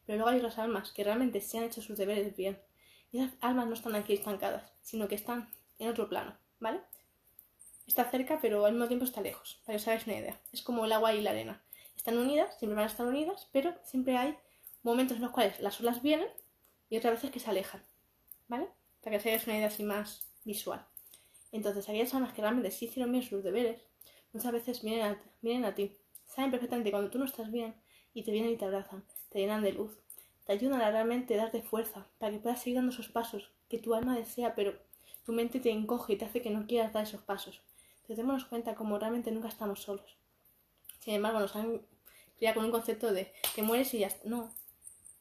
Pero 0.05 0.19
luego 0.19 0.31
hay 0.31 0.39
otras 0.39 0.59
almas 0.59 0.93
que 0.93 1.05
realmente 1.05 1.41
se 1.41 1.59
han 1.59 1.65
hecho 1.65 1.83
sus 1.83 1.97
deberes 1.97 2.35
bien. 2.35 2.59
Y 3.13 3.19
esas 3.19 3.37
almas 3.41 3.67
no 3.67 3.75
están 3.75 3.95
aquí 3.95 4.15
estancadas, 4.15 4.73
sino 4.83 5.07
que 5.07 5.15
están 5.15 5.49
en 5.79 5.89
otro 5.91 6.09
plano, 6.09 6.37
¿vale? 6.59 6.81
Está 7.87 8.05
cerca, 8.11 8.39
pero 8.41 8.65
al 8.65 8.73
mismo 8.73 8.89
tiempo 8.89 9.05
está 9.05 9.21
lejos, 9.21 9.61
para 9.65 9.77
que 9.77 9.83
os 9.83 9.89
hagáis 9.89 10.07
una 10.07 10.17
idea. 10.17 10.41
Es 10.53 10.63
como 10.63 10.85
el 10.85 10.93
agua 10.93 11.15
y 11.15 11.21
la 11.21 11.31
arena. 11.31 11.63
Están 11.97 12.19
unidas, 12.19 12.59
siempre 12.59 12.77
van 12.77 12.85
a 12.85 12.91
estar 12.91 13.07
unidas, 13.07 13.49
pero 13.53 13.75
siempre 13.85 14.17
hay 14.17 14.37
momentos 14.83 15.17
en 15.17 15.23
los 15.23 15.33
cuales 15.33 15.61
las 15.61 15.81
olas 15.81 16.03
vienen 16.03 16.29
y 16.91 16.97
otras 16.97 17.15
veces 17.15 17.31
que 17.31 17.41
se 17.41 17.51
alejan. 17.51 17.85
¿Vale? 18.49 18.69
Para 19.03 19.13
que 19.13 19.17
os 19.19 19.27
hagáis 19.27 19.47
una 19.47 19.57
idea 19.57 19.69
así 19.69 19.83
más 19.83 20.27
visual. 20.45 20.85
Entonces, 21.53 21.89
aquellas 21.89 22.13
almas 22.15 22.33
que 22.33 22.43
realmente 22.43 22.71
sí 22.71 22.87
hicieron 22.87 23.13
bien 23.13 23.25
sus 23.25 23.43
deberes, 23.43 23.81
muchas 24.33 24.53
veces 24.53 24.83
vienen 24.83 25.07
a, 25.07 25.23
vienen 25.41 25.65
a 25.65 25.75
ti. 25.75 25.97
Saben 26.27 26.51
perfectamente 26.51 26.91
cuando 26.91 27.11
tú 27.11 27.19
no 27.19 27.25
estás 27.25 27.51
bien 27.51 27.75
y 28.15 28.25
te 28.25 28.33
vienen 28.33 28.53
y 28.53 28.57
te 28.57 28.65
abrazan, 28.65 29.05
te 29.31 29.39
llenan 29.39 29.63
de 29.63 29.73
luz, 29.73 29.97
te 30.45 30.53
ayudan 30.53 30.81
a 30.81 30.91
realmente 30.91 31.37
darte 31.37 31.63
fuerza 31.63 32.07
para 32.19 32.33
que 32.33 32.39
puedas 32.39 32.61
seguir 32.61 32.77
dando 32.77 32.93
esos 32.93 33.09
pasos 33.09 33.51
que 33.69 33.79
tu 33.79 33.95
alma 33.95 34.17
desea, 34.17 34.55
pero 34.55 34.75
tu 35.25 35.33
mente 35.33 35.61
te 35.61 35.71
encoge 35.71 36.13
y 36.13 36.17
te 36.17 36.25
hace 36.25 36.43
que 36.43 36.51
no 36.51 36.67
quieras 36.67 36.93
dar 36.93 37.05
esos 37.05 37.23
pasos. 37.23 37.63
Entonces 38.07 38.19
démonos 38.19 38.45
cuenta 38.45 38.77
como 38.77 39.01
realmente 39.01 39.33
nunca 39.33 39.49
estamos 39.49 39.83
solos. 39.83 40.17
Sin 41.01 41.15
embargo, 41.15 41.41
nos 41.41 41.57
han 41.57 41.83
criado 42.37 42.55
con 42.55 42.67
un 42.67 42.71
concepto 42.71 43.13
de 43.13 43.33
que 43.53 43.63
mueres 43.63 43.93
y 43.95 43.99
ya 43.99 44.07
está. 44.07 44.29
No, 44.29 44.55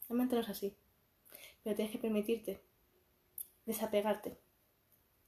realmente 0.08 0.36
no 0.36 0.42
es 0.42 0.50
así. 0.50 0.76
Pero 1.64 1.76
tienes 1.76 1.92
que 1.92 1.98
permitirte 1.98 2.62
desapegarte 3.66 4.38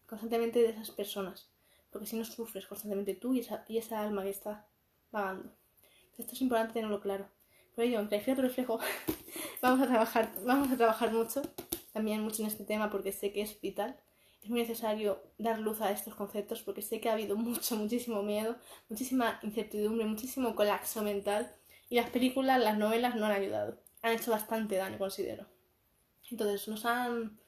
constantemente 0.05 0.59
de 0.59 0.69
esas 0.69 0.91
personas. 0.91 1.49
Porque 1.89 2.05
si 2.05 2.15
no 2.15 2.25
sufres 2.25 2.67
constantemente 2.67 3.15
tú 3.15 3.33
y 3.33 3.39
esa, 3.39 3.65
y 3.67 3.79
esa 3.79 4.03
alma 4.03 4.21
que 4.21 4.29
está 4.29 4.67
vagando. 5.11 5.51
Esto 6.15 6.33
es 6.33 6.41
importante 6.43 6.73
tenerlo 6.73 7.01
claro. 7.01 7.27
Por 7.73 7.85
ello, 7.85 7.99
en 7.99 8.07
Clarifica 8.07 8.35
tu 8.35 8.43
reflejo 8.43 8.79
vamos 9.63 9.81
a 9.81 9.87
trabajar, 9.87 10.31
vamos 10.45 10.71
a 10.71 10.77
trabajar 10.77 11.11
mucho, 11.11 11.41
también 11.91 12.21
mucho 12.21 12.43
en 12.43 12.49
este 12.49 12.65
tema 12.65 12.91
porque 12.91 13.11
sé 13.11 13.33
que 13.33 13.41
es 13.41 13.59
vital. 13.59 13.99
Es 14.41 14.49
muy 14.49 14.61
necesario 14.61 15.21
dar 15.37 15.59
luz 15.59 15.81
a 15.81 15.91
estos 15.91 16.15
conceptos 16.15 16.61
porque 16.61 16.81
sé 16.81 17.01
que 17.01 17.09
ha 17.09 17.13
habido 17.13 17.35
mucho, 17.35 17.75
muchísimo 17.75 18.23
miedo, 18.23 18.55
muchísima 18.89 19.39
incertidumbre, 19.43 20.05
muchísimo 20.05 20.55
colapso 20.55 21.01
mental 21.01 21.53
y 21.89 21.95
las 21.95 22.09
películas, 22.09 22.59
las 22.59 22.77
novelas 22.77 23.15
no 23.15 23.25
han 23.25 23.31
ayudado. 23.33 23.77
Han 24.01 24.13
hecho 24.13 24.31
bastante 24.31 24.75
daño, 24.75 24.97
considero. 24.97 25.47
Entonces 26.29 26.67
nos 26.67 26.85
han 26.85 27.39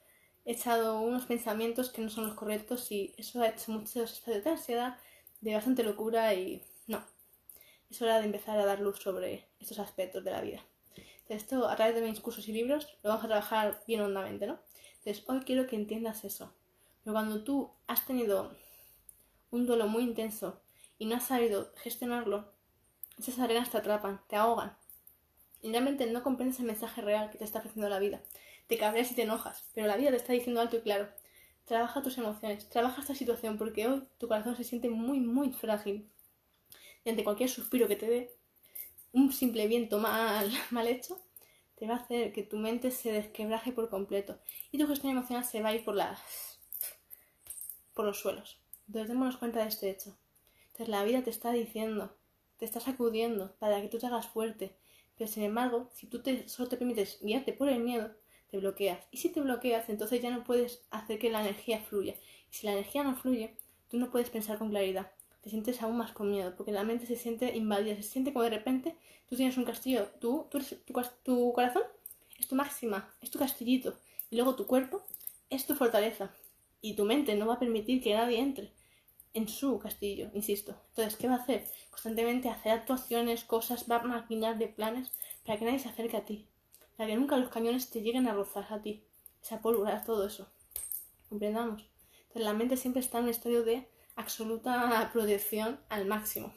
echado 0.44 1.00
unos 1.00 1.26
pensamientos 1.26 1.90
que 1.90 2.02
no 2.02 2.10
son 2.10 2.26
los 2.26 2.34
correctos 2.34 2.90
y 2.90 3.14
eso 3.16 3.42
ha 3.42 3.48
hecho 3.48 3.72
muchos 3.72 3.96
estados 3.96 4.44
de 4.44 4.50
ansiedad, 4.50 4.98
de 5.40 5.54
bastante 5.54 5.82
locura 5.82 6.34
y 6.34 6.62
no. 6.86 7.04
Es 7.90 8.00
hora 8.02 8.18
de 8.18 8.26
empezar 8.26 8.58
a 8.58 8.64
dar 8.64 8.80
luz 8.80 8.98
sobre 9.00 9.48
estos 9.58 9.78
aspectos 9.78 10.24
de 10.24 10.30
la 10.30 10.40
vida. 10.40 10.64
Entonces, 10.96 11.42
esto 11.42 11.68
a 11.68 11.76
través 11.76 11.94
de 11.94 12.02
mis 12.02 12.20
cursos 12.20 12.48
y 12.48 12.52
libros 12.52 12.86
lo 13.02 13.10
vamos 13.10 13.24
a 13.24 13.28
trabajar 13.28 13.82
bien 13.86 14.00
hondamente, 14.00 14.46
¿no? 14.46 14.60
Entonces, 14.98 15.24
hoy 15.28 15.40
quiero 15.40 15.66
que 15.66 15.76
entiendas 15.76 16.24
eso. 16.24 16.54
Pero 17.02 17.14
cuando 17.14 17.42
tú 17.42 17.70
has 17.86 18.06
tenido 18.06 18.52
un 19.50 19.66
duelo 19.66 19.88
muy 19.88 20.02
intenso 20.02 20.60
y 20.98 21.06
no 21.06 21.16
has 21.16 21.24
sabido 21.24 21.72
gestionarlo, 21.76 22.52
esas 23.18 23.38
arenas 23.38 23.70
te 23.70 23.78
atrapan, 23.78 24.20
te 24.28 24.36
ahogan. 24.36 24.76
Y 25.62 25.70
realmente 25.70 26.06
no 26.06 26.22
comprendes 26.22 26.58
el 26.60 26.66
mensaje 26.66 27.02
real 27.02 27.30
que 27.30 27.38
te 27.38 27.44
está 27.44 27.58
ofreciendo 27.58 27.88
la 27.88 27.98
vida. 27.98 28.22
Te 28.66 28.78
cabreas 28.78 29.10
y 29.10 29.14
te 29.14 29.22
enojas, 29.22 29.64
pero 29.74 29.86
la 29.86 29.96
vida 29.96 30.10
te 30.10 30.16
está 30.16 30.32
diciendo 30.32 30.60
alto 30.60 30.76
y 30.76 30.80
claro. 30.80 31.08
Trabaja 31.64 32.02
tus 32.02 32.18
emociones, 32.18 32.68
trabaja 32.68 33.00
esta 33.00 33.14
situación 33.14 33.58
porque 33.58 33.86
hoy 33.86 34.02
tu 34.18 34.28
corazón 34.28 34.56
se 34.56 34.64
siente 34.64 34.88
muy, 34.88 35.20
muy 35.20 35.52
frágil. 35.52 36.08
Y 37.04 37.10
ante 37.10 37.24
cualquier 37.24 37.48
suspiro 37.48 37.88
que 37.88 37.96
te 37.96 38.08
dé, 38.08 38.34
un 39.12 39.32
simple 39.32 39.66
viento 39.66 39.98
mal, 39.98 40.50
mal 40.70 40.86
hecho, 40.86 41.20
te 41.76 41.86
va 41.86 41.94
a 41.94 41.98
hacer 41.98 42.32
que 42.32 42.42
tu 42.42 42.56
mente 42.58 42.90
se 42.90 43.12
desquebraje 43.12 43.72
por 43.72 43.88
completo 43.88 44.38
y 44.70 44.78
tu 44.78 44.86
gestión 44.86 45.12
emocional 45.12 45.44
se 45.44 45.62
va 45.62 45.70
a 45.70 45.74
ir 45.74 45.84
por 45.84 45.94
las 45.94 46.49
los 48.04 48.20
suelos. 48.20 48.58
Entonces 48.86 49.08
démonos 49.08 49.36
cuenta 49.36 49.60
de 49.60 49.68
este 49.68 49.90
hecho. 49.90 50.16
Entonces 50.66 50.88
la 50.88 51.04
vida 51.04 51.22
te 51.22 51.30
está 51.30 51.52
diciendo, 51.52 52.16
te 52.58 52.64
está 52.64 52.80
sacudiendo 52.80 53.54
para 53.58 53.80
que 53.80 53.88
tú 53.88 53.98
te 53.98 54.06
hagas 54.06 54.28
fuerte. 54.28 54.76
Pero 55.16 55.30
sin 55.30 55.42
embargo, 55.42 55.88
si 55.92 56.06
tú 56.06 56.22
te, 56.22 56.48
solo 56.48 56.68
te 56.68 56.76
permites 56.76 57.18
guiarte 57.20 57.52
por 57.52 57.68
el 57.68 57.80
miedo, 57.80 58.10
te 58.50 58.58
bloqueas. 58.58 58.98
Y 59.10 59.18
si 59.18 59.28
te 59.28 59.40
bloqueas, 59.40 59.88
entonces 59.88 60.20
ya 60.20 60.30
no 60.30 60.44
puedes 60.44 60.82
hacer 60.90 61.18
que 61.18 61.30
la 61.30 61.40
energía 61.40 61.80
fluya. 61.80 62.14
Y 62.50 62.54
si 62.54 62.66
la 62.66 62.72
energía 62.72 63.04
no 63.04 63.14
fluye, 63.14 63.56
tú 63.88 63.98
no 63.98 64.10
puedes 64.10 64.30
pensar 64.30 64.58
con 64.58 64.70
claridad. 64.70 65.12
Te 65.40 65.50
sientes 65.50 65.80
aún 65.82 65.96
más 65.96 66.12
con 66.12 66.30
miedo, 66.30 66.54
porque 66.56 66.72
la 66.72 66.84
mente 66.84 67.06
se 67.06 67.16
siente 67.16 67.56
invadida, 67.56 67.96
se 67.96 68.02
siente 68.02 68.32
como 68.32 68.44
de 68.44 68.50
repente 68.50 68.96
tú 69.28 69.36
tienes 69.36 69.56
un 69.56 69.64
castillo, 69.64 70.08
tú, 70.20 70.46
tú 70.50 70.58
tu, 70.58 71.02
tu 71.22 71.52
corazón 71.52 71.82
es 72.38 72.48
tu 72.48 72.54
máxima, 72.54 73.08
es 73.22 73.30
tu 73.30 73.38
castillito, 73.38 73.96
y 74.30 74.36
luego 74.36 74.54
tu 74.54 74.66
cuerpo 74.66 75.02
es 75.48 75.66
tu 75.66 75.74
fortaleza 75.74 76.30
y 76.80 76.94
tu 76.94 77.04
mente 77.04 77.34
no 77.34 77.46
va 77.46 77.54
a 77.54 77.58
permitir 77.58 78.02
que 78.02 78.14
nadie 78.14 78.38
entre 78.38 78.72
en 79.32 79.48
su 79.48 79.78
castillo, 79.78 80.30
insisto. 80.34 80.74
Entonces, 80.88 81.16
¿qué 81.16 81.28
va 81.28 81.34
a 81.34 81.42
hacer? 81.42 81.66
Constantemente 81.90 82.48
hacer 82.48 82.72
actuaciones, 82.72 83.44
cosas, 83.44 83.86
va 83.90 83.96
a 83.96 84.02
maquinar 84.02 84.58
de 84.58 84.68
planes 84.68 85.12
para 85.44 85.58
que 85.58 85.64
nadie 85.64 85.78
se 85.78 85.88
acerque 85.88 86.16
a 86.16 86.24
ti, 86.24 86.48
para 86.96 87.08
que 87.08 87.16
nunca 87.16 87.36
los 87.36 87.50
cañones 87.50 87.90
te 87.90 88.02
lleguen 88.02 88.26
a 88.26 88.34
rozar 88.34 88.66
a 88.70 88.82
ti, 88.82 89.04
esa 89.42 89.60
pólvora, 89.60 90.02
todo 90.04 90.26
eso. 90.26 90.50
Comprendamos. 91.28 91.88
Entonces, 92.22 92.42
la 92.42 92.52
mente 92.52 92.76
siempre 92.76 93.00
está 93.00 93.18
en 93.18 93.24
un 93.24 93.30
estado 93.30 93.62
de 93.62 93.88
absoluta 94.16 95.10
protección 95.12 95.80
al 95.88 96.06
máximo. 96.06 96.54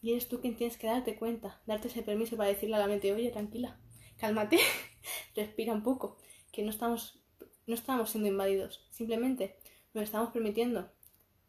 Y 0.00 0.12
eres 0.12 0.28
tú 0.28 0.40
quien 0.40 0.56
tienes 0.56 0.76
que 0.76 0.86
darte 0.86 1.16
cuenta, 1.16 1.62
darte 1.66 1.88
ese 1.88 2.02
permiso 2.02 2.36
para 2.36 2.50
decirle 2.50 2.76
a 2.76 2.80
la 2.80 2.86
mente, 2.86 3.12
oye, 3.12 3.30
tranquila, 3.30 3.80
cálmate, 4.18 4.58
respira 5.34 5.72
un 5.72 5.82
poco, 5.82 6.18
que 6.52 6.62
no 6.62 6.70
estamos 6.70 7.23
no 7.66 7.74
estamos 7.74 8.10
siendo 8.10 8.28
invadidos, 8.28 8.86
simplemente 8.90 9.56
nos 9.94 10.04
estamos 10.04 10.30
permitiendo 10.30 10.90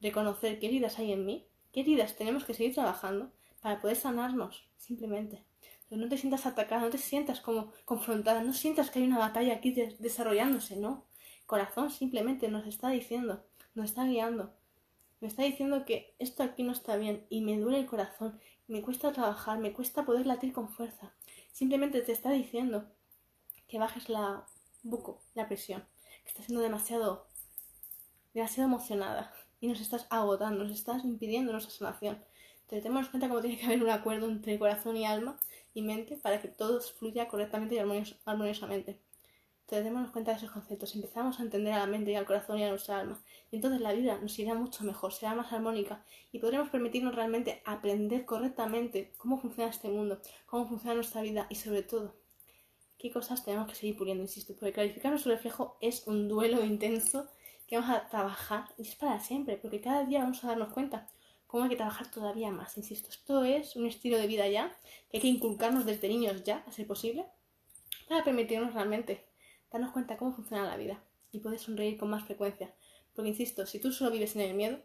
reconocer 0.02 0.60
qué 0.60 0.68
heridas 0.68 1.00
hay 1.00 1.12
en 1.12 1.26
mí, 1.26 1.48
qué 1.72 1.82
heridas 1.82 2.16
tenemos 2.16 2.46
que 2.46 2.54
seguir 2.54 2.74
trabajando 2.74 3.32
para 3.60 3.82
poder 3.82 3.98
sanarnos, 3.98 4.68
simplemente. 4.78 5.44
no 5.90 6.08
te 6.08 6.18
sientas 6.18 6.46
atacada, 6.46 6.82
no 6.82 6.90
te 6.90 6.98
sientas 6.98 7.42
como 7.42 7.72
confrontada, 7.86 8.44
no 8.44 8.54
sientas 8.54 8.92
que 8.92 9.00
hay 9.00 9.06
una 9.06 9.18
batalla 9.18 9.56
aquí 9.56 9.72
desarrollándose, 9.72 10.76
no. 10.78 11.06
corazón 11.46 11.90
simplemente 11.92 12.48
nos 12.48 12.68
está 12.68 12.90
diciendo, 12.90 13.44
nos 13.74 13.86
está 13.86 14.06
guiando, 14.06 14.54
me 15.22 15.28
está 15.28 15.44
diciendo 15.44 15.86
que 15.86 16.16
esto 16.20 16.44
aquí 16.44 16.64
no 16.64 16.72
está 16.72 16.98
bien 16.98 17.26
y 17.30 17.42
me 17.42 17.58
duele 17.58 17.80
el 17.80 17.86
corazón, 17.88 18.40
me 18.68 18.82
cuesta 18.82 19.12
trabajar, 19.12 19.60
me 19.60 19.74
cuesta 19.74 20.06
poder 20.06 20.28
latir 20.28 20.54
con 20.54 20.70
fuerza. 20.70 21.14
Simplemente 21.52 22.02
te 22.02 22.12
está 22.12 22.32
diciendo 22.32 22.92
que 23.68 23.80
bajes 23.80 24.10
la 24.10 24.46
buco, 24.84 25.22
la 25.34 25.48
presión 25.48 25.84
que 26.26 26.32
estás 26.32 26.48
siendo 26.48 26.62
demasiado, 26.62 27.28
demasiado 28.34 28.68
emocionada 28.68 29.32
y 29.62 29.68
nos 29.68 29.80
estás 29.80 30.08
agotando, 30.10 30.64
nos 30.64 30.74
estás 30.74 31.06
impidiendo 31.06 31.52
nuestra 31.52 31.72
sanación. 31.72 32.16
Entonces, 32.62 32.84
tenemos 32.84 33.10
cuenta 33.10 33.30
cómo 33.30 33.42
tiene 33.42 33.58
que 33.60 33.66
haber 33.68 33.84
un 33.84 33.92
acuerdo 33.92 34.28
entre 34.28 34.58
corazón 34.58 34.98
y 34.98 35.06
alma 35.06 35.40
y 35.76 35.84
mente 35.84 36.18
para 36.18 36.42
que 36.42 36.48
todo 36.48 36.82
fluya 36.82 37.28
correctamente 37.28 37.76
y 37.76 37.78
armoniosamente. 37.78 39.00
Entonces, 39.62 39.86
démonos 39.86 40.12
cuenta 40.12 40.32
de 40.32 40.38
esos 40.38 40.52
conceptos, 40.52 40.96
empezamos 40.96 41.40
a 41.40 41.44
entender 41.44 41.74
a 41.74 41.80
la 41.80 41.88
mente 41.88 42.12
y 42.12 42.16
al 42.16 42.26
corazón 42.26 42.58
y 42.60 42.64
a 42.64 42.70
nuestra 42.70 43.00
alma. 43.00 43.22
Y 43.52 43.56
entonces 43.56 43.82
la 43.82 43.94
vida 43.94 44.18
nos 44.20 44.38
irá 44.40 44.56
mucho 44.56 44.84
mejor, 44.84 45.14
será 45.14 45.36
más 45.36 45.54
armónica 45.54 46.04
y 46.32 46.40
podremos 46.40 46.70
permitirnos 46.70 47.16
realmente 47.16 47.62
aprender 47.66 48.26
correctamente 48.26 49.14
cómo 49.18 49.40
funciona 49.40 49.70
este 49.70 49.90
mundo, 49.90 50.20
cómo 50.46 50.68
funciona 50.68 50.96
nuestra 50.96 51.22
vida 51.22 51.48
y 51.50 51.56
sobre 51.56 51.84
todo 51.84 52.16
qué 53.06 53.12
cosas 53.12 53.46
tenemos 53.46 53.68
que 53.68 53.76
seguir 53.76 53.96
puliendo, 53.96 54.24
insisto, 54.24 54.56
porque 54.56 54.74
clarificar 54.74 55.12
nuestro 55.12 55.32
reflejo 55.32 55.78
es 55.80 56.08
un 56.08 56.28
duelo 56.28 56.66
intenso 56.66 57.30
que 57.68 57.78
vamos 57.78 57.96
a 57.96 58.10
trabajar 58.10 58.66
y 58.80 58.82
es 58.82 58.96
para 58.96 59.20
siempre, 59.20 59.58
porque 59.58 59.80
cada 59.80 60.04
día 60.06 60.24
vamos 60.24 60.44
a 60.44 60.48
darnos 60.48 60.74
cuenta 60.74 61.08
cómo 61.46 61.64
hay 61.64 61.70
que 61.70 61.76
trabajar 61.76 62.10
todavía 62.10 62.50
más, 62.50 62.76
insisto. 62.78 63.10
Esto 63.10 63.44
es 63.44 63.76
un 63.76 63.86
estilo 63.86 64.18
de 64.18 64.26
vida 64.26 64.48
ya 64.48 64.76
que 65.12 65.18
hay 65.18 65.22
que 65.22 65.28
inculcarnos 65.28 65.86
desde 65.86 66.08
niños 66.08 66.44
ya, 66.44 66.64
a 66.66 66.72
ser 66.72 66.88
posible, 66.88 67.28
para 68.10 68.24
permitirnos 68.24 68.74
realmente 68.74 69.24
darnos 69.72 69.92
cuenta 69.92 70.18
cómo 70.18 70.34
funciona 70.34 70.66
la 70.66 70.76
vida 70.76 71.04
y 71.32 71.40
poder 71.40 71.60
sonreír 71.60 72.00
con 72.00 72.10
más 72.10 72.24
frecuencia. 72.24 72.74
Porque, 73.14 73.30
insisto, 73.30 73.68
si 73.68 73.80
tú 73.80 73.92
solo 73.92 74.10
vives 74.10 74.36
en 74.36 74.42
el 74.42 74.56
miedo, 74.56 74.80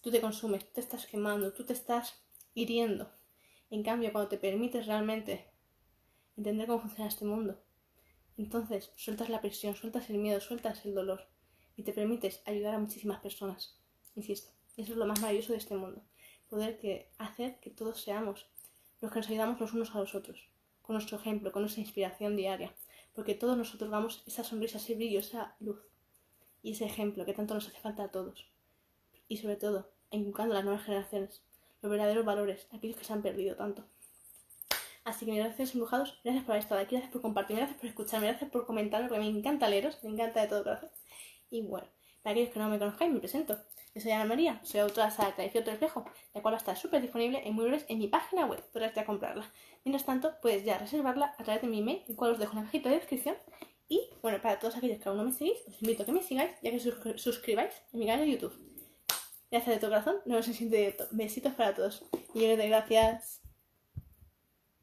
tú 0.00 0.10
te 0.10 0.22
consumes, 0.22 0.64
tú 0.64 0.70
te 0.72 0.80
estás 0.80 1.06
quemando, 1.06 1.52
tú 1.52 1.66
te 1.66 1.74
estás 1.74 2.14
hiriendo. 2.54 3.10
En 3.68 3.82
cambio, 3.82 4.10
cuando 4.10 4.30
te 4.30 4.38
permites 4.38 4.86
realmente 4.86 5.55
entender 6.36 6.66
cómo 6.66 6.80
funciona 6.80 7.08
este 7.08 7.24
mundo. 7.24 7.62
Entonces, 8.36 8.92
sueltas 8.96 9.30
la 9.30 9.40
presión, 9.40 9.74
sueltas 9.74 10.10
el 10.10 10.18
miedo, 10.18 10.40
sueltas 10.40 10.84
el 10.84 10.94
dolor 10.94 11.26
y 11.76 11.82
te 11.82 11.92
permites 11.92 12.42
ayudar 12.44 12.74
a 12.74 12.78
muchísimas 12.78 13.20
personas. 13.20 13.78
Insisto, 14.14 14.50
eso 14.76 14.92
es 14.92 14.98
lo 14.98 15.06
más 15.06 15.20
maravilloso 15.20 15.52
de 15.52 15.58
este 15.58 15.76
mundo. 15.76 16.02
Poder 16.48 16.78
que, 16.78 17.10
hacer 17.18 17.58
que 17.60 17.70
todos 17.70 18.02
seamos 18.02 18.46
los 19.00 19.10
que 19.10 19.18
nos 19.18 19.28
ayudamos 19.28 19.60
los 19.60 19.72
unos 19.72 19.94
a 19.94 19.98
los 19.98 20.14
otros, 20.14 20.48
con 20.82 20.94
nuestro 20.94 21.18
ejemplo, 21.18 21.52
con 21.52 21.62
nuestra 21.62 21.82
inspiración 21.82 22.36
diaria, 22.36 22.74
porque 23.14 23.34
todos 23.34 23.56
nosotros 23.56 23.90
damos 23.90 24.22
esa 24.26 24.44
sonrisa, 24.44 24.78
ese 24.78 24.94
brillo, 24.94 25.20
esa 25.20 25.56
luz 25.60 25.80
y 26.62 26.72
ese 26.72 26.84
ejemplo 26.84 27.24
que 27.24 27.34
tanto 27.34 27.54
nos 27.54 27.68
hace 27.68 27.80
falta 27.80 28.04
a 28.04 28.10
todos. 28.10 28.50
Y 29.28 29.38
sobre 29.38 29.56
todo, 29.56 29.90
inculcando 30.10 30.52
a 30.52 30.56
las 30.56 30.64
nuevas 30.64 30.84
generaciones 30.84 31.42
los 31.82 31.90
verdaderos 31.90 32.24
valores, 32.24 32.68
aquellos 32.72 32.96
que 32.96 33.04
se 33.04 33.12
han 33.12 33.22
perdido 33.22 33.56
tanto. 33.56 33.84
Así 35.06 35.24
que 35.24 35.36
gracias 35.36 35.72
embrujados, 35.72 36.18
gracias 36.24 36.44
por 36.44 36.54
haber 36.54 36.64
estado 36.64 36.80
aquí, 36.80 36.96
gracias 36.96 37.12
por 37.12 37.22
compartir, 37.22 37.56
gracias 37.56 37.78
por 37.78 37.88
escucharme, 37.88 38.26
gracias 38.26 38.50
por 38.50 38.66
comentarme, 38.66 39.08
porque 39.08 39.22
me 39.22 39.28
encanta 39.28 39.68
leeros, 39.68 40.02
me 40.02 40.10
encanta 40.10 40.40
de 40.40 40.48
todo 40.48 40.64
corazón. 40.64 40.90
Y 41.48 41.62
bueno, 41.62 41.86
para 42.24 42.32
aquellos 42.32 42.52
que 42.52 42.58
no 42.58 42.68
me 42.68 42.76
conozcáis, 42.76 43.12
me 43.12 43.20
presento. 43.20 43.56
Yo 43.94 44.00
soy 44.00 44.10
Ana 44.10 44.24
María, 44.24 44.58
soy 44.64 44.80
autora 44.80 45.08
de 45.08 45.22
la 45.22 45.36
Tradición 45.36 45.64
de 45.64 45.70
Reflejo, 45.70 46.04
la 46.34 46.42
cual 46.42 46.54
va 46.54 46.56
a 46.56 46.58
estar 46.58 46.76
súper 46.76 47.02
disponible 47.02 47.40
en 47.46 47.54
muy 47.54 47.84
en 47.86 47.98
mi 47.98 48.08
página 48.08 48.46
web, 48.46 48.64
podrás 48.72 48.94
ya 48.94 49.06
comprarla. 49.06 49.48
Mientras 49.84 50.04
tanto, 50.04 50.34
puedes 50.42 50.64
ya 50.64 50.76
reservarla 50.76 51.36
a 51.38 51.44
través 51.44 51.62
de 51.62 51.68
mi 51.68 51.78
email, 51.78 52.02
el 52.08 52.16
cual 52.16 52.32
os 52.32 52.40
dejo 52.40 52.54
en 52.54 52.58
la 52.58 52.64
cajita 52.64 52.88
de 52.88 52.96
descripción. 52.96 53.36
Y 53.88 54.10
bueno, 54.22 54.42
para 54.42 54.58
todos 54.58 54.74
aquellos 54.74 55.00
que 55.00 55.08
aún 55.08 55.18
no 55.18 55.24
me 55.24 55.32
seguís, 55.32 55.58
os 55.68 55.80
invito 55.82 56.02
a 56.02 56.06
que 56.06 56.10
me 56.10 56.22
sigáis 56.24 56.50
ya 56.62 56.72
que 56.72 56.80
sus 56.80 56.96
suscribáis 57.22 57.72
en 57.92 58.00
mi 58.00 58.06
canal 58.06 58.26
de 58.26 58.32
YouTube. 58.32 58.58
Gracias 59.52 59.76
de 59.76 59.80
todo 59.80 59.90
corazón, 59.90 60.16
nos 60.26 60.44
vemos 60.44 60.60
en 60.60 60.70
directo. 60.70 61.06
Besitos 61.12 61.54
para 61.54 61.76
todos. 61.76 62.04
Y 62.34 62.40
yo 62.40 62.48
les 62.48 62.58
doy 62.58 62.66
gracias. 62.66 63.45